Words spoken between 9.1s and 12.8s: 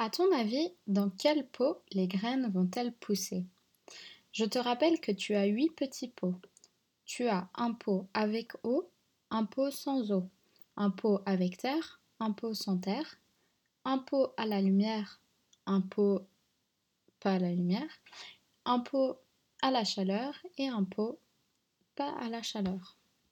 un pot sans eau, un pot avec terre, un pot sans